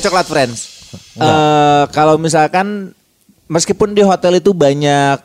nggak 0.00 0.08
coklat 0.08 0.26
friends? 0.26 0.58
Eh, 1.20 1.84
kalau 1.92 2.16
misalkan 2.16 2.96
meskipun 3.46 3.92
di 3.92 4.00
hotel 4.00 4.40
itu 4.40 4.56
banyak 4.56 5.20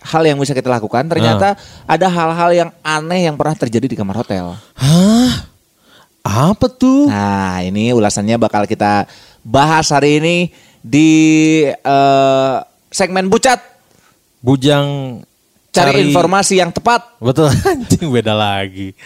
hal 0.00 0.22
yang 0.22 0.38
bisa 0.38 0.54
kita 0.54 0.70
lakukan, 0.70 1.10
ternyata 1.10 1.58
ada 1.84 2.06
hal-hal 2.06 2.50
yang 2.54 2.70
aneh 2.80 3.26
yang 3.26 3.34
pernah 3.34 3.58
terjadi 3.58 3.90
di 3.90 3.96
kamar 3.98 4.22
hotel. 4.22 4.54
Hah? 4.78 5.50
Apa 6.22 6.70
tuh? 6.70 7.10
Nah, 7.10 7.64
ini 7.66 7.90
ulasannya 7.90 8.38
bakal 8.38 8.64
kita 8.70 9.10
bahas 9.42 9.90
hari 9.90 10.22
ini 10.22 10.36
di 10.80 11.10
eh, 11.66 12.56
segmen 12.94 13.26
bucat 13.26 13.60
Bujang 14.40 15.20
cari, 15.68 16.08
informasi 16.08 16.64
yang 16.64 16.72
tepat. 16.72 17.04
Betul 17.20 17.52
anjing 17.72 18.08
beda 18.08 18.32
lagi. 18.32 18.96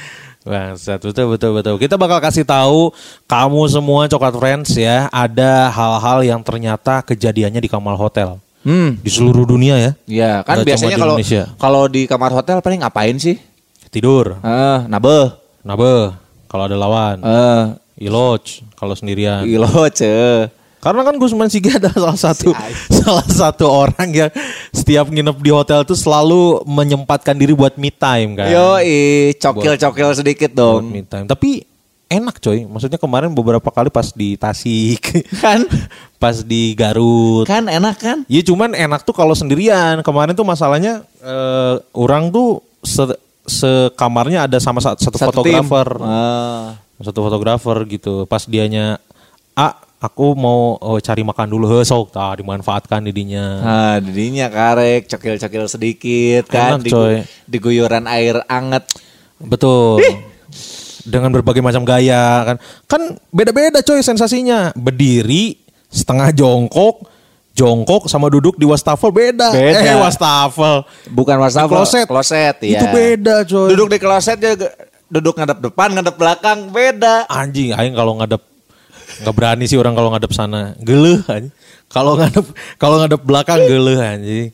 Bangsat, 0.44 1.00
betul 1.00 1.32
betul 1.32 1.50
betul. 1.52 1.74
Kita 1.76 1.96
bakal 1.96 2.20
kasih 2.20 2.44
tahu 2.44 2.92
kamu 3.24 3.60
semua 3.66 4.04
coklat 4.06 4.34
friends 4.34 4.76
ya, 4.76 5.08
ada 5.08 5.72
hal-hal 5.72 6.20
yang 6.22 6.40
ternyata 6.40 7.00
kejadiannya 7.00 7.58
di 7.58 7.66
kamar 7.66 7.96
hotel 7.96 8.36
Hmm, 8.60 8.96
di 8.96 9.08
seluruh 9.08 9.44
dunia 9.44 9.76
ya. 9.76 9.92
ya 10.04 10.32
kan 10.40 10.56
Nggak 10.56 10.64
cuma 10.64 10.68
biasanya 10.68 10.96
kalau 10.96 11.16
kalau 11.56 11.82
di 11.84 12.04
kamar 12.04 12.28
hotel 12.30 12.60
paling 12.60 12.80
ngapain 12.80 13.16
sih? 13.16 13.36
Tidur, 13.88 14.36
Eh, 14.36 14.78
nabeh. 14.84 15.32
nabe, 15.60 16.12
kalau 16.44 16.64
ada 16.64 16.72
lawan, 16.74 17.20
Eh, 17.20 17.64
iloj 18.02 18.40
kalau 18.74 18.92
sendirian. 18.92 19.44
ilo 19.44 19.68
ce. 19.88 20.48
Karena 20.84 21.00
kan 21.00 21.14
Gusman 21.16 21.48
Siga 21.48 21.76
adalah 21.80 22.12
salah 22.12 22.36
satu 22.36 22.52
salah 22.92 23.24
satu 23.24 23.64
orang 23.64 24.08
yang 24.12 24.30
setiap 24.68 25.08
nginep 25.08 25.36
di 25.40 25.50
hotel 25.50 25.80
itu 25.80 25.96
selalu 25.96 26.60
menyempatkan 26.68 27.32
diri 27.32 27.56
buat 27.56 27.80
me 27.80 27.88
time 27.88 28.36
kan. 28.36 28.52
Yo, 28.52 28.76
cokil-cokil 29.40 30.08
sedikit 30.12 30.52
buat 30.52 30.84
dong. 30.84 30.92
me 30.92 31.00
time. 31.00 31.24
Tapi 31.24 31.64
enak 32.12 32.36
coy. 32.38 32.68
Maksudnya 32.68 33.00
kemarin 33.00 33.32
beberapa 33.32 33.68
kali 33.72 33.88
pas 33.88 34.12
di 34.12 34.36
Tasik, 34.36 35.24
Kan? 35.42 35.64
pas 36.22 36.36
di 36.44 36.76
Garut. 36.76 37.48
Kan 37.48 37.66
enak 37.66 37.96
kan? 37.96 38.18
Iya 38.28 38.44
cuman 38.46 38.76
enak 38.76 39.02
tuh 39.02 39.16
kalau 39.16 39.32
sendirian. 39.32 40.04
Kemarin 40.04 40.36
tuh 40.36 40.46
masalahnya 40.46 41.02
eh, 41.24 41.74
orang 41.96 42.28
tuh 42.28 42.60
se 42.84 43.02
sekamarnya 43.44 44.48
ada 44.48 44.56
sama 44.56 44.80
sa- 44.80 44.96
satu, 44.96 45.20
Satu 45.20 45.44
fotografer. 45.44 45.88
Ah. 46.00 46.80
Satu 47.00 47.20
fotografer 47.20 47.76
gitu. 47.92 48.24
Pas 48.24 48.48
dianya, 48.48 48.96
"Ah, 49.52 49.83
aku 50.04 50.36
mau 50.36 50.76
oh, 50.76 51.00
cari 51.00 51.24
makan 51.24 51.48
dulu." 51.48 51.64
Heh, 51.72 51.84
sok 51.84 52.12
tah 52.12 52.36
dimanfaatkan 52.36 53.00
didinya. 53.00 53.46
Nah, 53.64 53.96
didinya 54.04 54.52
karek, 54.52 55.08
cokil-cokil 55.08 55.64
sedikit 55.66 56.44
kan. 56.52 56.78
Enak, 56.78 56.92
coy. 56.92 57.24
di 57.48 57.56
guyuran 57.56 58.04
air 58.04 58.44
anget. 58.46 58.84
Betul. 59.40 60.04
Dengan 61.04 61.32
berbagai 61.32 61.60
macam 61.60 61.84
gaya 61.84 62.44
kan. 62.44 62.56
Kan 62.88 63.02
beda-beda 63.32 63.80
coy 63.80 64.00
sensasinya. 64.04 64.72
Berdiri, 64.76 65.56
setengah 65.88 66.32
jongkok, 66.32 67.08
jongkok 67.52 68.08
sama 68.08 68.28
duduk 68.28 68.56
di 68.56 68.64
wastafel 68.64 69.12
beda. 69.12 69.52
Beda. 69.52 69.80
Eh 69.84 69.96
wastafel. 69.96 70.84
Bukan 71.12 71.36
wastafel, 71.40 71.70
kloset. 71.70 72.06
Kloset, 72.08 72.56
iya. 72.64 72.80
Itu 72.80 72.86
beda 72.92 73.44
coy. 73.44 73.68
Duduk 73.72 73.88
di 73.92 73.98
kloset 74.00 74.38
juga 74.40 74.68
duduk 75.08 75.34
ngadep 75.38 75.58
depan, 75.60 75.88
ngadep 75.94 76.16
belakang 76.16 76.58
beda. 76.72 77.28
Anjing, 77.30 77.76
aing 77.76 77.94
kalau 77.94 78.18
ngadep 78.18 78.42
nggak 79.22 79.34
berani 79.34 79.64
sih 79.68 79.78
orang 79.78 79.94
kalau 79.94 80.10
ngadep 80.10 80.32
sana. 80.32 80.74
Geleh 80.82 81.20
anjing. 81.28 81.52
Kalau 81.92 82.18
ngadep 82.18 82.46
kalau 82.80 82.96
ngadep 82.98 83.20
belakang 83.22 83.60
geleh 83.68 83.98
anjing. 84.00 84.48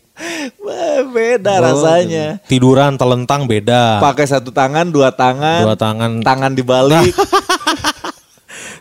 Wah, 0.61 1.00
beda 1.08 1.52
Oh, 1.56 1.64
rasanya. 1.64 2.36
Tiduran 2.44 3.00
telentang 3.00 3.48
beda. 3.48 4.05
Pakai 4.05 4.28
satu 4.28 4.52
tangan, 4.52 4.92
dua 4.92 5.08
tangan, 5.17 5.64
Dua 5.64 5.77
tangan 5.77 6.20
tangan 6.20 6.52
dibalik. 6.52 7.17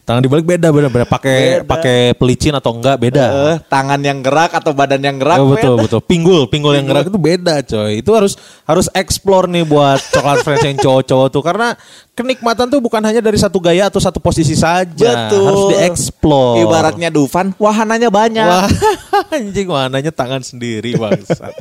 Tangan 0.10 0.26
dibalik 0.26 0.42
beda 0.42 0.74
beda 0.74 0.90
beda 0.90 1.06
pakai 1.06 1.62
pakai 1.62 2.18
pelicin 2.18 2.58
atau 2.58 2.74
enggak 2.74 2.98
beda. 2.98 3.26
Eh, 3.30 3.56
tangan 3.70 4.02
yang 4.02 4.26
gerak 4.26 4.58
atau 4.58 4.74
badan 4.74 4.98
yang 4.98 5.22
gerak 5.22 5.38
Oh, 5.38 5.54
betul 5.54 5.78
beda. 5.78 5.84
betul. 5.86 6.02
Pinggul, 6.02 6.50
pinggul 6.50 6.74
yang 6.74 6.90
gerak 6.90 7.14
itu 7.14 7.22
beda, 7.22 7.62
coy. 7.62 8.02
Itu 8.02 8.18
harus 8.18 8.34
harus 8.66 8.90
explore 8.98 9.46
nih 9.46 9.62
buat 9.62 10.02
coklat 10.10 10.42
friends 10.42 10.66
yang 10.66 10.82
cowok-cowok 10.82 11.28
tuh 11.30 11.44
karena 11.46 11.78
kenikmatan 12.18 12.74
tuh 12.74 12.82
bukan 12.82 13.06
hanya 13.06 13.22
dari 13.22 13.38
satu 13.38 13.62
gaya 13.62 13.86
atau 13.86 14.02
satu 14.02 14.18
posisi 14.18 14.58
saja. 14.58 15.30
Betul. 15.30 15.46
Harus 15.46 15.64
dieksplor. 15.78 16.66
Ibaratnya 16.66 17.14
Dufan, 17.14 17.54
wahananya 17.62 18.10
banyak. 18.10 18.50
Wah, 18.50 18.66
anjing 19.38 19.70
warnanya 19.70 20.10
tangan 20.10 20.42
sendiri, 20.42 20.98
bangsat. 20.98 21.54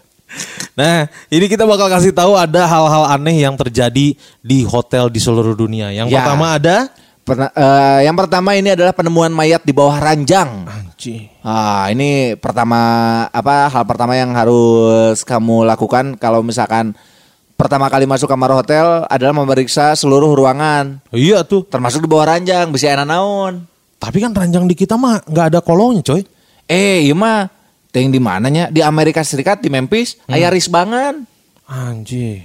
Nah, 0.72 1.04
ini 1.28 1.48
kita 1.48 1.64
bakal 1.64 1.88
kasih 1.88 2.12
tahu 2.12 2.32
ada 2.32 2.64
hal-hal 2.64 3.12
aneh 3.12 3.44
yang 3.44 3.56
terjadi 3.56 4.16
di 4.40 4.58
hotel 4.64 5.12
di 5.12 5.20
seluruh 5.20 5.52
dunia. 5.52 5.92
Yang 5.92 6.12
Ya. 6.12 6.16
pertama 6.20 6.56
ada 6.56 6.76
Pernah, 7.28 7.52
eh, 7.52 8.08
yang 8.08 8.16
pertama 8.16 8.56
ini 8.56 8.72
adalah 8.72 8.96
penemuan 8.96 9.28
mayat 9.28 9.60
di 9.60 9.76
bawah 9.76 10.00
ranjang. 10.00 10.64
anjing. 10.64 11.28
Ah, 11.44 11.92
ini 11.92 12.32
pertama 12.40 12.80
apa 13.28 13.68
hal 13.68 13.84
pertama 13.84 14.16
yang 14.16 14.32
harus 14.32 15.20
kamu 15.28 15.68
lakukan 15.68 16.16
kalau 16.16 16.40
misalkan 16.40 16.96
pertama 17.52 17.92
kali 17.92 18.08
masuk 18.08 18.32
kamar 18.32 18.56
hotel 18.56 19.04
adalah 19.12 19.36
memeriksa 19.36 19.92
seluruh 19.92 20.32
ruangan, 20.32 21.04
Iya 21.12 21.44
tuh. 21.44 21.68
termasuk 21.68 22.00
di 22.00 22.08
bawah 22.08 22.32
ranjang, 22.32 22.72
bisa 22.72 22.88
enak 22.88 23.04
naon. 23.04 23.68
Tapi 24.00 24.24
kan 24.24 24.32
ranjang 24.32 24.64
di 24.64 24.72
kita 24.72 24.96
mah 24.96 25.20
nggak 25.28 25.46
ada 25.52 25.60
kolongnya, 25.60 26.00
coy. 26.00 26.24
Eh, 26.64 27.04
iya 27.04 27.12
mah 27.12 27.52
ting 27.92 28.08
di 28.08 28.16
mananya? 28.16 28.72
Di 28.72 28.80
Amerika 28.80 29.20
Serikat 29.20 29.60
di 29.60 29.68
Memphis, 29.68 30.16
aya 30.24 30.48
risbangan. 30.48 31.28
Anjing. 31.68 32.40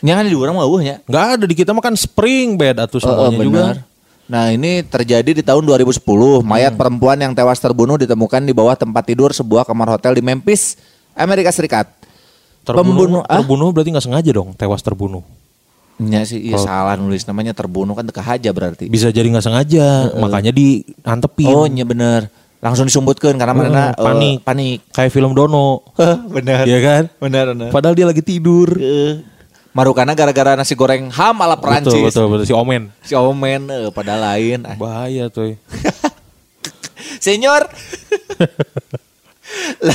Jangan 0.00 0.24
di 0.24 0.32
orang 0.32 0.56
mah 0.56 0.64
eueuhnya. 0.64 1.04
Nggak 1.04 1.24
ada 1.36 1.44
di 1.44 1.54
kita 1.54 1.76
mah 1.76 1.84
kan 1.84 1.94
spring 1.94 2.56
bed 2.56 2.80
atau 2.80 2.96
Oh, 2.96 3.28
oh, 3.28 3.28
semuanya 3.28 3.44
juga. 3.44 3.91
Nah 4.32 4.48
ini 4.48 4.80
terjadi 4.80 5.36
di 5.36 5.44
tahun 5.44 5.60
2010 5.60 6.00
Mayat 6.40 6.72
perempuan 6.72 7.20
yang 7.20 7.36
tewas 7.36 7.60
terbunuh 7.60 8.00
ditemukan 8.00 8.40
di 8.40 8.56
bawah 8.56 8.72
tempat 8.72 9.04
tidur 9.04 9.28
sebuah 9.28 9.68
kamar 9.68 9.92
hotel 9.92 10.16
di 10.16 10.24
Memphis, 10.24 10.80
Amerika 11.12 11.52
Serikat 11.52 11.84
Terbunuh, 12.64 12.80
Pembunuh- 13.20 13.24
ah? 13.28 13.36
terbunuh 13.36 13.68
berarti 13.68 13.92
nggak 13.92 14.06
sengaja 14.06 14.30
dong, 14.30 14.54
tewas 14.54 14.80
terbunuh. 14.80 15.20
Iya 15.98 16.22
sih, 16.24 16.38
iya 16.40 16.56
salah 16.56 16.94
nulis 16.94 17.26
namanya 17.26 17.52
terbunuh 17.52 17.92
kan 17.92 18.06
teka 18.06 18.22
aja 18.22 18.54
berarti. 18.54 18.86
Bisa 18.86 19.10
jadi 19.10 19.26
nggak 19.28 19.42
sengaja, 19.42 20.14
makanya 20.16 20.54
diantepin. 20.54 21.50
Oh 21.50 21.66
iya 21.66 21.82
bener, 21.82 22.30
langsung 22.62 22.86
disumbutkan 22.86 23.34
karena 23.34 23.50
Heeh, 23.52 23.66
mana 23.66 23.84
panik. 23.92 24.36
panik. 24.46 24.78
Kayak 24.94 25.10
film 25.10 25.34
Dono, 25.34 25.82
bener, 26.38 26.62
Iya 26.64 26.78
kan? 26.80 27.02
bener, 27.18 27.50
bener. 27.50 27.70
Padahal 27.74 27.98
dia 27.98 28.06
lagi 28.06 28.22
tidur. 28.22 28.78
Eh, 28.78 29.26
Marukana 29.72 30.12
gara-gara 30.12 30.52
nasi 30.52 30.76
goreng 30.76 31.08
ham 31.08 31.36
ala 31.40 31.56
Perancis. 31.56 31.96
Betul, 31.96 32.12
betul, 32.12 32.24
betul. 32.28 32.44
Si 32.44 32.52
Omen. 32.52 32.82
Si 33.00 33.14
Omen, 33.16 33.62
eh, 33.72 33.88
pada 33.88 34.20
lain. 34.20 34.68
Ah. 34.68 34.76
Bahaya 34.80 35.32
tuh. 35.32 35.56
Senyor, 37.24 37.64
la, 39.86 39.94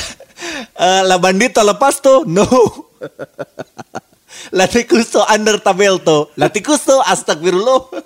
eh, 0.81 1.01
la 1.05 1.15
bandita 1.21 1.61
lepas 1.61 2.01
tuh, 2.01 2.25
no. 2.25 2.47
La 4.49 4.65
ticusto 4.65 5.21
under 5.27 5.61
tabelto, 5.61 6.33
la 6.39 6.49
ticusto 6.49 6.97
astagfirullah. 7.03 8.01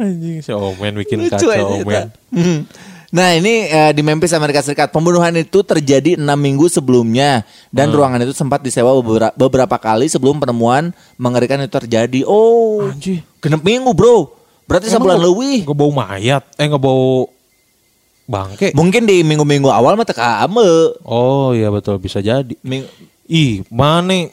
Anjing, 0.00 0.40
si 0.40 0.48
Omen 0.54 0.96
bikin 0.96 1.28
Lucu 1.28 1.36
kacau 1.36 1.84
Omen. 1.84 2.08
Hmm. 2.32 2.64
Nah 3.12 3.36
ini 3.36 3.68
eh, 3.68 3.92
di 3.92 4.00
Memphis 4.00 4.32
Amerika 4.32 4.64
Serikat 4.64 4.88
pembunuhan 4.88 5.36
itu 5.36 5.60
terjadi 5.60 6.16
enam 6.16 6.40
minggu 6.40 6.64
sebelumnya 6.72 7.44
dan 7.68 7.92
ruangan 7.92 8.24
itu 8.24 8.32
sempat 8.32 8.64
disewa 8.64 8.88
beberapa, 8.96 9.36
beberapa 9.36 9.76
kali 9.76 10.08
sebelum 10.08 10.40
penemuan 10.40 10.96
mengerikan 11.20 11.60
itu 11.60 11.68
terjadi. 11.68 12.24
Oh, 12.24 12.88
Anjing. 12.88 13.20
genep 13.44 13.60
minggu 13.60 13.92
bro, 13.92 14.32
berarti 14.64 14.88
sebulan 14.88 15.20
Emang 15.20 15.28
lebih. 15.28 15.68
Nggak 15.68 15.76
bau 15.76 15.92
mayat, 15.92 16.42
eh 16.56 16.66
bau 16.72 17.28
bangke. 18.24 18.72
Mungkin 18.72 19.04
di 19.04 19.20
minggu-minggu 19.20 19.68
awal 19.68 19.92
mah 19.92 20.08
teka 20.08 20.40
ame. 20.48 20.96
Oh 21.04 21.52
iya 21.52 21.68
betul, 21.68 22.00
bisa 22.00 22.24
jadi. 22.24 22.56
Ming- 22.64 22.88
Ih, 23.28 23.60
mana 23.68 24.32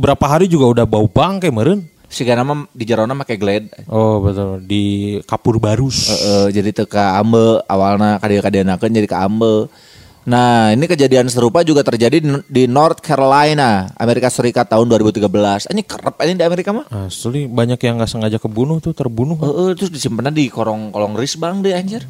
berapa 0.00 0.24
hari 0.24 0.48
juga 0.48 0.64
udah 0.64 0.84
bau 0.88 1.04
bangke 1.04 1.52
meren. 1.52 1.91
Si 2.12 2.28
nama 2.28 2.68
di 2.76 2.84
jarona 2.84 3.16
make 3.16 3.40
glad. 3.40 3.72
Oh 3.88 4.20
betul, 4.20 4.60
di 4.60 5.16
kapur 5.24 5.56
barus. 5.56 6.12
Heeh, 6.12 6.60
jadi 6.60 6.84
teka 6.84 7.16
ame 7.16 7.64
awalnya 7.64 8.20
kadia-kadianakeun 8.20 8.92
jadi 8.92 9.08
ke 9.08 9.16
ame. 9.16 9.72
Nah, 10.22 10.70
ini 10.70 10.86
kejadian 10.86 11.26
serupa 11.26 11.66
juga 11.66 11.82
terjadi 11.82 12.22
di, 12.46 12.70
North 12.70 13.02
Carolina, 13.02 13.90
Amerika 13.98 14.30
Serikat 14.30 14.70
tahun 14.70 14.86
2013. 14.86 15.66
Ini 15.74 15.82
kerep 15.82 16.14
ini 16.22 16.38
di 16.38 16.44
Amerika 16.46 16.70
mah. 16.70 16.86
Asli 17.10 17.50
banyak 17.50 17.80
yang 17.82 17.98
nggak 17.98 18.06
sengaja 18.06 18.38
kebunuh 18.38 18.78
tuh 18.78 18.94
terbunuh. 18.94 19.34
Heeh, 19.42 19.74
terus 19.74 19.90
disimpannya 19.90 20.30
di 20.30 20.46
korong 20.46 20.94
kolong 20.94 21.18
risbang 21.18 21.58
deh 21.58 21.74
anjir. 21.74 22.06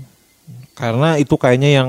Karena 0.76 1.16
itu 1.16 1.40
kayaknya 1.40 1.70
yang 1.72 1.88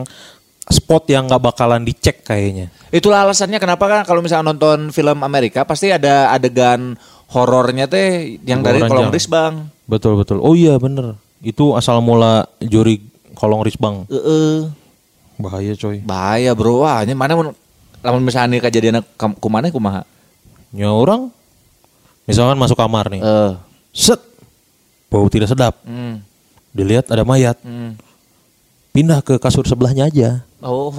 spot 0.64 1.12
yang 1.12 1.28
nggak 1.28 1.44
bakalan 1.44 1.84
dicek 1.84 2.24
kayaknya. 2.24 2.72
Itulah 2.88 3.28
alasannya 3.28 3.60
kenapa 3.60 3.84
kan 3.92 4.02
kalau 4.08 4.24
misalnya 4.24 4.56
nonton 4.56 4.96
film 4.96 5.20
Amerika 5.28 5.68
pasti 5.68 5.92
ada 5.92 6.32
adegan 6.32 6.96
horornya 7.34 7.90
teh 7.90 8.38
yang 8.46 8.62
Di 8.62 8.66
dari 8.70 8.80
kolong 8.86 9.10
risbang. 9.10 9.68
Betul 9.90 10.22
betul. 10.22 10.38
Oh 10.40 10.54
iya 10.54 10.78
bener. 10.78 11.18
Itu 11.42 11.74
asal 11.74 12.00
mula 12.00 12.46
juri 12.62 13.02
kolong 13.34 13.66
risbang. 13.66 14.06
Heeh. 14.08 14.70
Bahaya 15.42 15.74
coy. 15.74 16.06
Bahaya 16.06 16.54
bro, 16.54 16.86
wah 16.86 17.02
ini 17.02 17.18
mana 17.18 17.34
mun 17.34 17.52
lamun 18.06 18.22
misalnya 18.22 18.62
kejadian 18.62 19.02
kumana 19.42 19.74
kumaha? 19.74 20.06
Ya 20.70 20.94
orang 20.94 21.34
misalkan 22.30 22.56
masuk 22.56 22.78
kamar 22.78 23.10
nih. 23.10 23.20
Eh, 23.20 23.52
Set. 23.92 24.22
Bau 25.10 25.26
tidak 25.30 25.50
sedap. 25.50 25.78
hmm, 25.86 26.22
Dilihat 26.74 27.10
ada 27.10 27.22
mayat. 27.22 27.58
hmm. 27.62 27.98
pindah 28.94 29.26
ke 29.26 29.42
kasur 29.42 29.66
sebelahnya 29.66 30.06
aja. 30.06 30.46
Oh, 30.62 30.94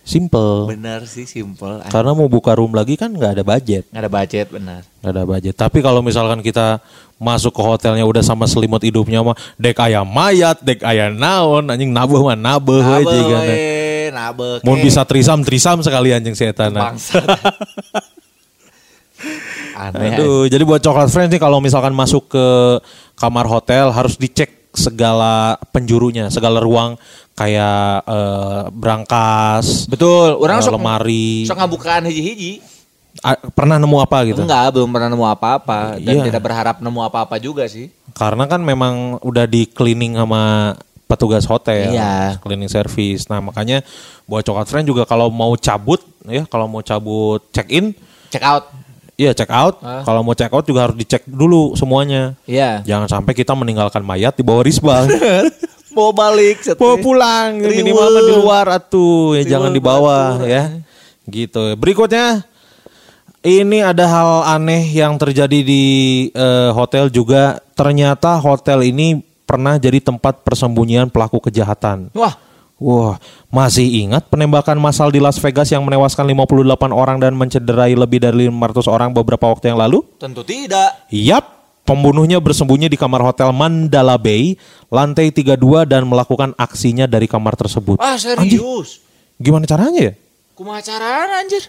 Simple. 0.00 0.66
benar 0.66 1.06
sih 1.06 1.28
simple. 1.28 1.84
Karena 1.86 2.16
mau 2.16 2.26
buka 2.26 2.56
room 2.56 2.74
lagi 2.74 2.98
kan 2.98 3.12
nggak 3.12 3.32
ada 3.38 3.44
budget. 3.46 3.84
Nggak 3.92 4.02
ada 4.02 4.10
budget 4.10 4.46
benar. 4.50 4.80
Nggak 5.04 5.12
ada 5.12 5.24
budget. 5.28 5.54
Tapi 5.54 5.78
kalau 5.84 6.00
misalkan 6.02 6.40
kita 6.42 6.80
masuk 7.20 7.52
ke 7.52 7.62
hotelnya 7.62 8.02
udah 8.08 8.24
sama 8.24 8.48
selimut 8.48 8.80
hidupnya 8.80 9.20
mah 9.20 9.36
dek 9.60 9.76
ayam 9.78 10.08
mayat, 10.08 10.56
dek 10.64 10.80
ayam 10.82 11.14
naon, 11.14 11.68
anjing 11.68 11.92
nabuh 11.92 12.26
mah 12.26 12.34
nabuh 12.34 12.80
jiga 12.80 13.38
teh. 13.44 13.56
we, 13.60 14.08
nabe, 14.10 14.48
Mau 14.64 14.74
ke. 14.80 14.88
bisa 14.88 15.04
trisam 15.04 15.44
trisam 15.44 15.78
sekali 15.84 16.16
anjing 16.16 16.34
setan. 16.34 16.72
Bangsat. 16.72 17.22
Aneh. 19.76 20.16
Aduh, 20.16 20.44
jadi 20.48 20.60
buat 20.64 20.80
coklat 20.80 21.08
friends 21.08 21.32
nih 21.32 21.40
kalau 21.40 21.60
misalkan 21.60 21.92
masuk 21.92 22.28
ke 22.28 22.46
kamar 23.16 23.48
hotel 23.48 23.92
harus 23.92 24.16
dicek 24.16 24.59
segala 24.70 25.58
penjurunya, 25.70 26.30
segala 26.30 26.62
ruang 26.62 26.94
kayak 27.34 28.04
eh, 28.04 28.62
berangkas, 28.70 29.88
Betul, 29.88 30.36
orang 30.36 30.60
eh, 30.60 30.64
sok 30.64 30.74
lemari. 30.76 31.28
sok 31.48 31.56
ngabukaan 31.56 32.04
hiji-hiji. 32.06 32.52
Ah, 33.20 33.34
pernah 33.34 33.74
nemu 33.76 33.96
apa 33.98 34.22
gitu? 34.22 34.38
Enggak, 34.40 34.70
belum 34.70 34.86
pernah 34.88 35.10
nemu 35.10 35.26
apa-apa 35.26 35.98
dan 35.98 36.14
Iya. 36.22 36.24
tidak 36.30 36.40
berharap 36.40 36.76
nemu 36.78 37.00
apa-apa 37.02 37.36
juga 37.36 37.66
sih. 37.66 37.90
Karena 38.14 38.46
kan 38.46 38.62
memang 38.62 39.18
udah 39.20 39.50
di 39.50 39.66
cleaning 39.66 40.14
sama 40.14 40.72
petugas 41.04 41.42
hotel, 41.42 41.90
Iya. 41.90 42.38
cleaning 42.38 42.70
service. 42.70 43.26
Nah 43.26 43.42
makanya 43.42 43.82
buat 44.30 44.46
coklat 44.46 44.70
friend 44.70 44.86
juga 44.86 45.02
kalau 45.04 45.26
mau 45.26 45.58
cabut, 45.58 45.98
ya 46.22 46.46
kalau 46.46 46.70
mau 46.70 46.80
cabut 46.80 47.42
check 47.50 47.66
in, 47.68 47.92
Check 48.30 48.46
out. 48.46 48.70
Iya 49.20 49.36
check 49.36 49.52
out. 49.52 49.76
Ah. 49.84 50.00
Kalau 50.00 50.24
mau 50.24 50.32
check 50.32 50.48
out 50.48 50.64
juga 50.64 50.88
harus 50.88 50.96
dicek 50.96 51.28
dulu 51.28 51.76
semuanya. 51.76 52.32
Iya. 52.48 52.80
Jangan 52.88 53.20
sampai 53.20 53.36
kita 53.36 53.52
meninggalkan 53.52 54.00
mayat 54.00 54.32
di 54.32 54.40
bawah 54.40 54.64
risbal. 54.64 55.04
Mau 55.92 56.16
balik 56.20 56.64
Mau 56.80 56.96
pulang 56.96 57.60
Riweuh. 57.60 57.84
minimal 57.84 58.08
kan 58.08 58.22
di 58.24 58.34
luar 58.40 58.66
atuh 58.72 59.36
ya 59.36 59.44
jangan 59.44 59.68
di 59.68 59.82
bawah 59.84 60.40
ya. 60.48 60.80
Gitu. 61.28 61.76
Berikutnya 61.76 62.48
ini 63.44 63.84
ada 63.84 64.04
hal 64.08 64.30
aneh 64.56 64.84
yang 64.88 65.20
terjadi 65.20 65.60
di 65.60 65.84
eh, 66.32 66.70
hotel 66.72 67.12
juga. 67.12 67.60
Ternyata 67.76 68.40
hotel 68.40 68.88
ini 68.88 69.20
pernah 69.44 69.76
jadi 69.76 69.98
tempat 69.98 70.46
persembunyian 70.46 71.10
pelaku 71.10 71.42
kejahatan. 71.42 72.14
Wah, 72.14 72.38
Wah, 72.80 73.20
masih 73.52 74.08
ingat 74.08 74.32
penembakan 74.32 74.80
massal 74.80 75.12
di 75.12 75.20
Las 75.20 75.36
Vegas 75.36 75.68
yang 75.68 75.84
menewaskan 75.84 76.24
58 76.24 76.96
orang 76.96 77.20
dan 77.20 77.36
mencederai 77.36 77.92
lebih 77.92 78.24
dari 78.24 78.48
500 78.48 78.88
orang 78.88 79.12
beberapa 79.12 79.52
waktu 79.52 79.68
yang 79.68 79.76
lalu? 79.76 80.00
tentu 80.16 80.40
tidak. 80.40 81.04
Yap, 81.12 81.44
pembunuhnya 81.84 82.40
bersembunyi 82.40 82.88
di 82.88 82.96
kamar 82.96 83.20
hotel 83.20 83.52
Mandala 83.52 84.16
Bay, 84.16 84.56
lantai 84.88 85.28
32 85.28 85.60
dan 85.84 86.08
melakukan 86.08 86.56
aksinya 86.56 87.04
dari 87.04 87.28
kamar 87.28 87.52
tersebut. 87.52 88.00
Ah, 88.00 88.16
serius. 88.16 89.04
Gimana 89.36 89.68
caranya 89.68 90.00
ya? 90.08 90.14
Kumaha 90.56 90.80
carana 90.80 91.40
anjir? 91.44 91.68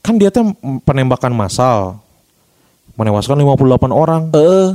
Kan 0.00 0.16
dia 0.16 0.32
tuh 0.32 0.56
penembakan 0.84 1.36
massal. 1.36 2.00
Menewaskan 2.96 3.36
58 3.36 3.92
orang. 3.92 4.32
Eh, 4.32 4.68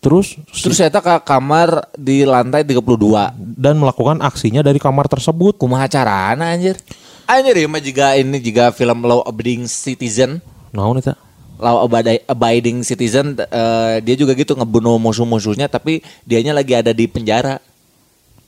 Terus 0.00 0.40
terus 0.48 0.80
saya 0.80 0.88
ke 0.88 1.14
kamar 1.28 1.92
di 1.92 2.24
lantai 2.24 2.64
32. 2.64 3.36
dan 3.36 3.76
melakukan 3.76 4.24
aksinya 4.24 4.64
dari 4.64 4.80
kamar 4.80 5.04
tersebut. 5.12 5.60
Kumaha 5.60 5.84
carana 5.92 6.56
anjir? 6.56 6.80
Anjir 7.28 7.52
ya 7.52 7.68
mah 7.68 7.84
juga 7.84 8.16
ini 8.16 8.40
juga 8.40 8.72
film 8.72 9.04
Law 9.04 9.20
Abiding 9.28 9.68
Citizen. 9.68 10.40
Naon 10.72 11.04
eta? 11.04 11.20
Law 11.60 11.84
Abiding- 11.84 12.80
Citizen 12.80 13.36
eh, 13.36 14.00
dia 14.00 14.16
juga 14.16 14.32
gitu 14.32 14.56
ngebunuh 14.56 14.96
musuh-musuhnya 14.96 15.68
tapi 15.68 16.00
dianya 16.24 16.56
lagi 16.56 16.72
ada 16.72 16.96
di 16.96 17.04
penjara. 17.04 17.60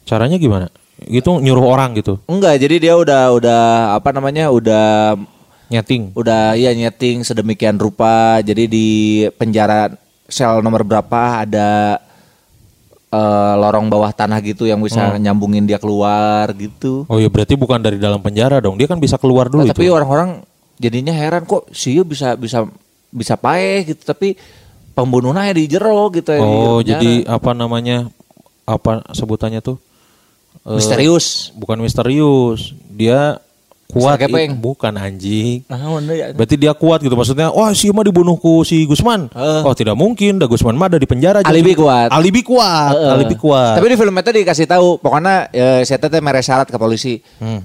Caranya 0.09 0.41
gimana? 0.41 0.73
Itu 1.05 1.37
nyuruh 1.37 1.69
orang 1.69 1.93
gitu. 2.01 2.17
Enggak, 2.25 2.57
jadi 2.65 2.81
dia 2.81 2.95
udah 2.97 3.29
udah 3.37 3.61
apa 3.93 4.09
namanya? 4.17 4.49
udah 4.49 5.15
Nyeting. 5.69 6.13
udah 6.17 6.53
ya 6.57 6.73
nyeting 6.73 7.25
sedemikian 7.25 7.77
rupa. 7.77 8.41
Jadi 8.41 8.65
di 8.69 8.89
penjara 9.37 9.93
sel 10.33 10.65
nomor 10.65 10.83
berapa 10.83 11.45
ada 11.45 12.01
eh, 13.09 13.55
lorong 13.55 13.87
bawah 13.87 14.11
tanah 14.11 14.41
gitu 14.41 14.65
yang 14.65 14.81
bisa 14.81 15.15
nyambungin 15.17 15.69
dia 15.69 15.77
keluar 15.77 16.51
gitu. 16.57 17.05
Oh 17.07 17.21
iya 17.21 17.29
berarti 17.29 17.55
bukan 17.55 17.79
dari 17.79 18.01
dalam 18.01 18.19
penjara 18.19 18.59
dong. 18.59 18.81
Dia 18.81 18.89
kan 18.89 18.97
bisa 18.97 19.21
keluar 19.21 19.53
dulu 19.53 19.63
Nah, 19.63 19.71
tapi 19.71 19.93
orang-orang 19.93 20.41
jadinya 20.81 21.13
heran 21.13 21.45
kok 21.45 21.69
sih 21.71 22.01
bisa 22.03 22.35
bisa 22.35 22.65
bisa 23.13 23.37
paeh 23.37 23.85
gitu 23.85 24.03
tapi 24.03 24.35
pembunuhnya 24.93 25.53
di 25.53 25.69
jero 25.69 26.09
gitu 26.11 26.33
ya, 26.33 26.41
Oh, 26.41 26.81
penjara. 26.81 26.89
jadi 26.99 27.13
apa 27.29 27.51
namanya? 27.53 28.09
Apa 28.65 29.05
sebutannya 29.13 29.61
tuh? 29.61 29.77
Eh, 30.65 30.77
misterius. 30.81 31.53
bukan 31.53 31.81
misterius. 31.81 32.73
Dia 32.89 33.37
kuat. 33.93 34.17
Mister 34.17 34.33
Kepeng. 34.33 34.51
i- 34.51 34.57
bukan 34.57 34.93
anjing. 34.97 35.57
Ya? 36.09 36.33
Berarti 36.33 36.57
dia 36.57 36.73
kuat 36.73 37.05
gitu 37.05 37.13
maksudnya. 37.13 37.53
Wah, 37.53 37.77
si 37.77 37.93
mah 37.93 38.01
dibunuhku 38.01 38.65
si 38.65 38.89
Gusman. 38.89 39.29
Heeh. 39.29 39.61
Oh, 39.63 39.77
tidak 39.77 39.93
mungkin. 39.95 40.41
Da 40.41 40.49
Gusman 40.49 40.73
mah 40.73 40.89
ada 40.89 40.97
di 40.97 41.05
penjara. 41.05 41.45
Alibi 41.45 41.77
kuat. 41.77 42.09
Alibi 42.09 42.41
kuat. 42.41 42.97
Heeh. 42.97 43.13
Alibi 43.13 43.37
kuat. 43.37 43.77
Tapi 43.77 43.87
di 43.87 43.97
film 44.01 44.17
itu 44.17 44.31
dikasih 44.33 44.65
tahu, 44.65 44.97
pokoknya 44.97 45.53
ya, 45.53 45.85
saya 45.85 46.01
teh 46.01 46.25
mere 46.25 46.41
syarat 46.41 46.67
ke 46.67 46.81
polisi. 46.81 47.21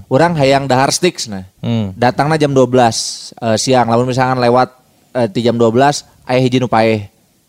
Orang 0.06 0.36
hayang 0.36 0.68
dahar 0.68 0.92
sticks 0.92 1.32
nah. 1.32 1.48
Hmm. 1.64 1.96
Datangnya 1.96 2.36
jam 2.38 2.52
12 2.52 3.32
eh, 3.34 3.56
siang, 3.56 3.88
lamun 3.88 4.12
misalkan 4.12 4.38
lewat 4.38 4.76
eh, 5.16 5.28
di 5.32 5.40
jam 5.40 5.56
12 5.56 6.04
aya 6.28 6.40
hiji 6.40 6.60
nu 6.60 6.68
paeh. 6.68 7.08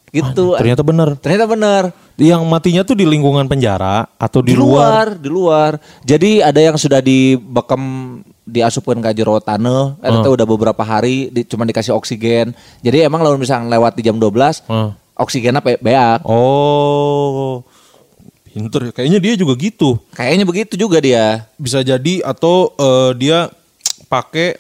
Gitu. 0.09 0.57
Ternyata 0.57 0.83
bener. 0.85 1.09
Ternyata 1.21 1.47
bener. 1.49 1.83
Yang 2.19 2.43
matinya 2.49 2.83
tuh 2.83 2.97
di 2.99 3.07
lingkungan 3.07 3.47
penjara 3.47 4.09
atau 4.19 4.43
di, 4.43 4.53
Di 4.53 4.59
luar, 4.59 5.15
di 5.15 5.31
luar. 5.31 5.79
Jadi 6.03 6.43
ada 6.43 6.59
yang 6.59 6.75
sudah 6.75 6.99
dibekem 6.99 7.83
diasupkan 8.49 8.97
ke 9.05 9.13
jero 9.13 9.37
tanah, 9.45 10.01
eta 10.01 10.25
teh 10.25 10.33
udah 10.33 10.47
beberapa 10.49 10.81
hari 10.81 11.29
di, 11.29 11.45
cuma 11.45 11.69
dikasih 11.69 11.93
oksigen. 11.93 12.57
Jadi 12.81 13.05
emang 13.05 13.21
lamun 13.21 13.45
misalkan 13.45 13.69
lewat 13.69 13.93
di 13.93 14.03
jam 14.09 14.17
12, 14.17 14.65
Heeh. 14.65 14.91
oksigennya 15.21 15.61
pe- 15.61 15.79
beak. 15.79 16.25
Oh. 16.25 17.61
Pinter. 18.49 18.91
Kayaknya 18.91 19.21
dia 19.21 19.35
juga 19.37 19.55
gitu. 19.61 20.01
Kayaknya 20.17 20.45
begitu 20.49 20.75
juga 20.81 20.99
dia. 20.99 21.45
Bisa 21.61 21.85
jadi 21.85 22.25
atau 22.25 22.73
eh, 22.81 23.11
dia 23.21 23.53
pakai 24.09 24.57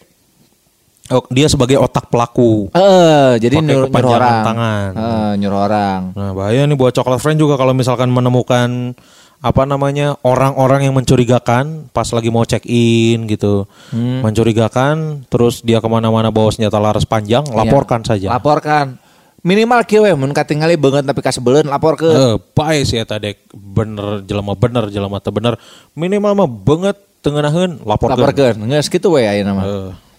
oh, 1.10 1.25
dia 1.28 1.46
sebagai 1.46 1.76
otak 1.76 2.08
pelaku. 2.08 2.68
Eh, 2.71 3.33
jadi 3.38 3.59
Pakai 3.59 3.66
nyuruh, 3.66 3.88
nyuruh 3.88 4.12
orang. 4.14 4.42
tangan. 4.44 4.90
Eh, 4.92 5.33
nyuruh 5.38 5.61
orang. 5.61 6.00
Nah, 6.12 6.30
bahaya 6.33 6.62
nih 6.64 6.75
buat 6.75 6.92
coklat 6.92 7.18
friend 7.18 7.38
juga 7.38 7.54
kalau 7.54 7.73
misalkan 7.73 8.09
menemukan 8.09 8.92
apa 9.38 9.62
namanya 9.62 10.18
orang-orang 10.21 10.90
yang 10.90 10.99
mencurigakan 10.99 11.87
pas 11.88 12.11
lagi 12.11 12.26
mau 12.26 12.42
check 12.42 12.66
in 12.66 13.26
gitu, 13.26 13.71
Hmm. 13.94 14.26
mencurigakan, 14.26 15.23
terus 15.26 15.62
dia 15.62 15.78
ke 15.78 15.87
mana-mana 15.87 16.28
bawa 16.28 16.50
senjata 16.50 16.76
laras 16.76 17.06
panjang, 17.06 17.47
laporkan 17.47 18.02
Iya. 18.02 18.09
saja. 18.09 18.28
Laporkan. 18.35 18.99
Minimal 19.38 19.87
kieu 19.87 20.02
we 20.02 20.11
mun 20.12 20.35
katingali 20.35 20.75
beungeut 20.75 21.06
tapi 21.06 21.23
kasebeleun 21.23 21.71
lapor 21.71 21.94
ke. 21.94 22.11
Eh, 22.11 22.37
bae 22.50 22.83
sih 22.83 22.99
eta 22.99 23.23
dek 23.23 23.47
bener 23.54 24.26
jelema 24.26 24.59
bener 24.59 24.90
jelema 24.90 25.23
teu 25.23 25.30
bener 25.30 25.54
minimal 25.94 26.35
mah 26.35 26.50
banget 26.50 26.99
tengeunaheun 27.23 27.78
laporkeun. 27.87 28.18
Laporkeun. 28.18 28.56
Geus 28.66 28.90
kitu 28.90 29.06
we 29.06 29.23
ayeuna 29.23 29.54
mah. 29.54 29.64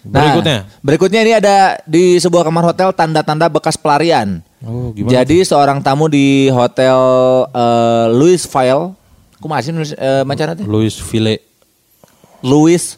Eh, 0.00 0.08
berikutnya. 0.08 0.58
Nah, 0.64 0.80
berikutnya 0.80 1.20
ini 1.20 1.32
ada 1.36 1.56
di 1.84 2.16
sebuah 2.16 2.48
kamar 2.48 2.72
hotel 2.72 2.88
tanda-tanda 2.96 3.52
bekas 3.52 3.76
pelarian. 3.76 4.40
Oh, 4.64 4.92
gimana? 4.96 5.20
Jadi 5.20 5.44
seorang 5.44 5.84
tamu 5.84 6.08
di 6.08 6.48
hotel 6.48 6.96
eh, 7.52 8.06
Louisville, 8.16 8.96
kumaha 9.40 9.60
sih 9.60 9.72
nulis 9.72 9.92
eh, 9.92 10.24
macana 10.24 10.56
teh? 10.56 10.64
Louis 10.64 10.92
Ville 10.92 11.40
Louis 12.40 12.96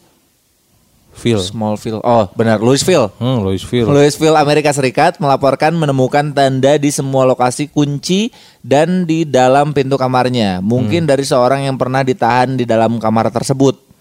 Phil. 1.13 1.37
Smallville. 1.37 2.01
Oh, 2.01 2.25
benar 2.33 2.57
Louisville. 2.57 3.13
Hmm, 3.21 3.45
Louis 3.45 3.61
Phil. 3.61 3.85
Louisville, 3.85 4.33
Amerika 4.33 4.73
Serikat 4.73 5.21
melaporkan 5.21 5.69
menemukan 5.77 6.33
tanda 6.33 6.73
di 6.81 6.89
semua 6.89 7.21
lokasi 7.29 7.69
kunci 7.69 8.33
dan 8.65 9.05
di 9.05 9.21
dalam 9.21 9.77
pintu 9.77 9.93
kamarnya. 9.93 10.57
Mungkin 10.65 11.05
dari 11.05 11.21
seorang 11.21 11.69
yang 11.69 11.77
pernah 11.77 12.01
ditahan 12.01 12.57
di 12.57 12.65
dalam 12.65 12.97
kamar 12.97 13.29
tersebut. 13.29 13.92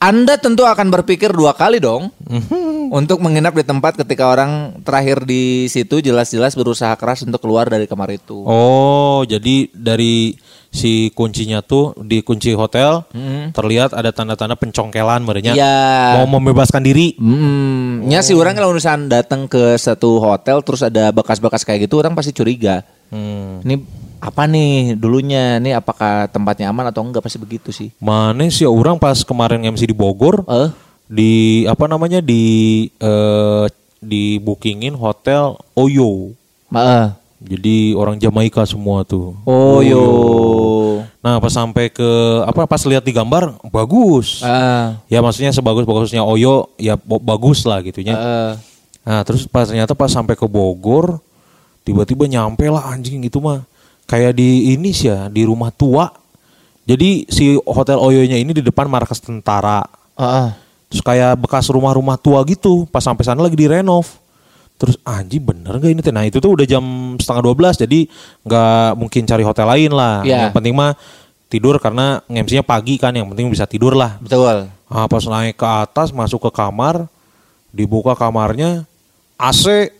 Anda 0.00 0.40
tentu 0.40 0.64
akan 0.64 0.88
berpikir 0.88 1.28
dua 1.36 1.52
kali 1.52 1.76
dong 1.76 2.08
untuk 2.88 3.20
menginap 3.20 3.52
di 3.52 3.60
tempat 3.60 4.00
ketika 4.00 4.32
orang 4.32 4.80
terakhir 4.80 5.28
di 5.28 5.68
situ 5.68 6.00
jelas-jelas 6.00 6.56
berusaha 6.56 6.96
keras 6.96 7.20
untuk 7.20 7.44
keluar 7.44 7.68
dari 7.68 7.84
kamar 7.84 8.16
itu. 8.16 8.40
Oh, 8.48 9.20
jadi 9.28 9.68
dari 9.76 10.40
si 10.72 11.12
kuncinya 11.12 11.60
tuh 11.60 11.92
di 12.00 12.24
kunci 12.24 12.56
hotel 12.56 13.04
terlihat 13.52 13.92
ada 13.92 14.08
tanda-tanda 14.08 14.56
pencongkelan 14.56 15.20
merenya. 15.20 15.52
Iya. 15.52 16.24
Mau 16.24 16.40
membebaskan 16.40 16.80
diri. 16.80 17.20
Hmm, 17.20 18.08
ya 18.08 18.24
sih 18.24 18.32
orang 18.32 18.56
kalau 18.56 18.72
misalnya 18.72 19.20
datang 19.20 19.52
ke 19.52 19.76
satu 19.76 20.16
hotel 20.16 20.64
terus 20.64 20.80
ada 20.80 21.12
bekas-bekas 21.12 21.60
kayak 21.60 21.84
gitu 21.84 22.00
orang 22.00 22.16
pasti 22.16 22.32
curiga. 22.32 22.88
Hmm. 23.12 23.60
Ini 23.68 23.99
apa 24.20 24.44
nih 24.44 24.94
dulunya? 24.94 25.56
Nih 25.56 25.72
apakah 25.72 26.28
tempatnya 26.28 26.68
aman 26.68 26.88
atau 26.88 27.00
enggak 27.00 27.24
pasti 27.24 27.40
begitu 27.40 27.72
sih. 27.72 27.88
Mana 27.98 28.44
sih 28.46 28.68
orang 28.68 28.96
pas 28.96 29.20
kemarin 29.20 29.64
MC 29.66 29.88
di 29.88 29.96
Bogor 29.96 30.44
Eh, 30.44 30.68
di 31.08 31.32
apa 31.64 31.84
namanya 31.84 32.20
di 32.20 32.44
eh, 32.94 33.64
di 33.98 34.36
bookingin 34.38 34.94
hotel 34.94 35.56
Oyo. 35.72 36.36
maaf. 36.68 37.18
Jadi 37.40 37.96
orang 37.96 38.20
Jamaika 38.20 38.68
semua 38.68 39.00
tuh. 39.00 39.32
Oh 39.48 39.80
yo. 39.80 40.04
Nah 41.20 41.40
pas 41.40 41.48
sampai 41.48 41.88
ke 41.88 42.04
apa 42.44 42.68
pas 42.68 42.84
lihat 42.84 43.00
di 43.00 43.10
gambar 43.10 43.56
bagus. 43.66 44.44
Ah, 44.44 45.00
Ya 45.08 45.24
maksudnya 45.24 45.48
sebagus 45.48 45.88
bagusnya 45.88 46.20
Oyo 46.20 46.68
ya 46.76 47.00
bagus 47.00 47.64
lah 47.64 47.80
gitunya. 47.80 48.12
eh, 48.12 48.52
Nah 49.00 49.24
terus 49.24 49.48
pas 49.48 49.64
ternyata 49.64 49.96
pas 49.96 50.12
sampai 50.12 50.36
ke 50.36 50.44
Bogor 50.44 51.16
tiba-tiba 51.80 52.28
nyampe 52.28 52.68
lah 52.68 52.92
anjing 52.92 53.24
itu 53.24 53.40
mah 53.40 53.64
kayak 54.10 54.34
di 54.34 54.74
ini 54.74 54.90
sih 54.90 55.06
ya 55.06 55.30
di 55.30 55.46
rumah 55.46 55.70
tua. 55.70 56.10
Jadi 56.82 57.30
si 57.30 57.54
hotel 57.62 58.02
Oyonya 58.02 58.34
ini 58.34 58.50
di 58.50 58.58
depan 58.66 58.90
markas 58.90 59.22
tentara. 59.22 59.86
ah, 60.18 60.50
Terus 60.90 61.06
kayak 61.06 61.38
bekas 61.38 61.70
rumah-rumah 61.70 62.18
tua 62.18 62.42
gitu. 62.42 62.82
Pas 62.90 62.98
sampai 62.98 63.22
sana 63.22 63.38
lagi 63.38 63.54
direnov. 63.54 64.18
Terus 64.74 64.98
anjing 65.06 65.38
bener 65.44 65.78
gak 65.78 65.86
ini? 65.92 66.02
Nah 66.10 66.26
itu 66.26 66.42
tuh 66.42 66.58
udah 66.58 66.66
jam 66.66 66.82
setengah 67.14 67.46
12 67.46 67.84
jadi 67.86 67.98
nggak 68.42 68.88
mungkin 68.98 69.22
cari 69.22 69.44
hotel 69.46 69.66
lain 69.70 69.94
lah. 69.94 70.26
Iya. 70.26 70.50
Yang 70.50 70.52
penting 70.58 70.74
mah 70.74 70.98
tidur 71.46 71.78
karena 71.78 72.18
ngemsinya 72.26 72.66
pagi 72.66 72.98
kan. 72.98 73.14
Yang 73.14 73.30
penting 73.30 73.46
bisa 73.54 73.70
tidur 73.70 73.94
lah. 73.94 74.18
betul. 74.18 74.66
Ah, 74.90 75.06
pas 75.06 75.22
naik 75.22 75.54
ke 75.54 75.68
atas 75.68 76.10
masuk 76.10 76.42
ke 76.42 76.50
kamar, 76.50 77.06
dibuka 77.70 78.18
kamarnya, 78.18 78.82
AC 79.38 79.94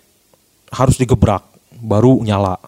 harus 0.74 0.98
digebrak 0.98 1.46
baru 1.78 2.18
nyala. 2.26 2.58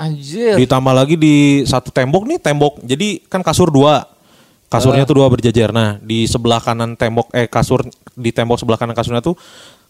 Anjir. 0.00 0.56
Ditambah 0.56 0.96
lagi 0.96 1.20
di 1.20 1.60
satu 1.68 1.92
tembok 1.92 2.24
nih 2.24 2.40
tembok. 2.40 2.80
Jadi 2.80 3.20
kan 3.28 3.44
kasur 3.44 3.68
dua. 3.68 4.08
Kasurnya 4.72 5.04
tuh 5.04 5.20
dua 5.20 5.28
berjajar. 5.28 5.76
Nah, 5.76 6.00
di 6.00 6.24
sebelah 6.24 6.56
kanan 6.56 6.96
tembok 6.96 7.28
eh 7.36 7.44
kasur 7.44 7.84
di 8.16 8.32
tembok 8.32 8.56
sebelah 8.56 8.80
kanan 8.80 8.96
kasurnya 8.96 9.20
tuh 9.20 9.36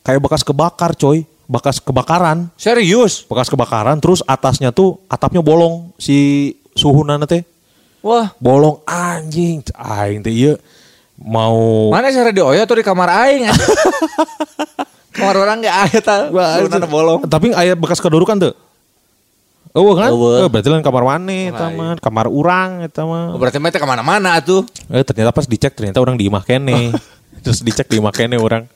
kayak 0.03 0.19
bekas 0.19 0.43
kebakar, 0.43 0.99
coy. 0.99 1.23
Bekas 1.47 1.79
kebakaran. 1.79 2.51
Serius? 2.59 3.23
Bekas 3.23 3.47
kebakaran 3.47 4.03
terus 4.03 4.23
atasnya 4.27 4.75
tuh 4.75 4.99
atapnya 5.07 5.47
bolong 5.47 5.95
si 5.95 6.51
suhunan 6.75 7.23
teh. 7.31 7.47
Wah, 8.03 8.35
Bolong 8.43 8.83
anjing. 8.89 9.63
Aing 9.79 10.27
teh 10.27 10.33
iya 10.35 10.55
mau 11.21 11.93
mana 11.93 12.09
cara 12.09 12.33
di 12.33 12.41
Oyo 12.41 12.65
atau 12.65 12.73
di 12.73 12.81
kamar 12.81 13.13
aing? 13.13 13.45
kamar 15.15 15.37
orang 15.37 15.61
nggak 15.61 15.77
ada 15.87 15.99
tahu. 16.01 16.25
Suhunan 16.35 16.89
bolong. 16.89 17.21
Tapi 17.29 17.53
ayat 17.53 17.77
bekas 17.77 18.01
kedudukan 18.01 18.41
tuh. 18.41 18.55
Oh 19.71 19.95
kan? 19.95 20.11
Eh, 20.11 20.49
berarti 20.51 20.69
lain 20.69 20.83
kamar 20.83 21.05
mana 21.07 21.31
eta 21.47 21.67
mah? 21.71 21.95
Kamar 21.99 22.27
urang 22.27 22.83
eta 22.83 23.07
mah. 23.07 23.31
Oh, 23.31 23.39
berarti 23.39 23.63
mereka 23.63 23.79
ke 23.79 23.87
mana-mana 23.87 24.35
tuh. 24.43 24.67
Eh 24.91 25.07
ternyata 25.07 25.31
pas 25.31 25.47
dicek 25.47 25.71
ternyata 25.73 25.99
orang 25.99 26.19
di 26.19 26.27
imah 26.27 26.43
kene. 26.43 26.91
Terus 27.45 27.63
dicek 27.63 27.87
di 27.87 28.03
imah 28.03 28.11
kene 28.11 28.35
orang. 28.35 28.67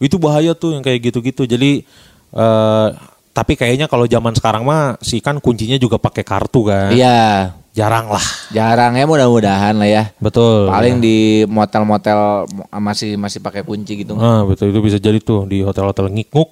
Itu 0.00 0.16
bahaya 0.16 0.56
tuh 0.56 0.72
yang 0.72 0.82
kayak 0.82 1.12
gitu-gitu. 1.12 1.44
Jadi 1.44 1.84
eh 2.30 2.88
tapi 3.30 3.54
kayaknya 3.54 3.86
kalau 3.86 4.08
zaman 4.08 4.34
sekarang 4.34 4.66
mah 4.66 4.98
sih 4.98 5.20
kan 5.20 5.38
kuncinya 5.38 5.76
juga 5.76 6.00
pakai 6.00 6.24
kartu 6.24 6.66
kan. 6.66 6.90
Iya, 6.90 7.54
Jarang 7.70 8.10
lah. 8.10 8.24
jarang 8.50 8.98
ya 8.98 9.06
mudah-mudahan 9.06 9.78
lah 9.78 9.86
ya. 9.86 10.10
Betul. 10.18 10.66
Paling 10.66 10.98
di 10.98 11.46
motel-motel 11.46 12.50
mo- 12.50 12.66
masih 12.74 13.14
masih 13.14 13.38
pakai 13.38 13.62
kunci 13.62 14.02
gitu. 14.02 14.18
Ah, 14.18 14.42
betul 14.42 14.74
itu 14.74 14.80
bisa 14.82 14.98
jadi 14.98 15.22
tuh 15.22 15.46
di 15.46 15.62
hotel-hotel 15.62 16.10
ngikuk. 16.10 16.48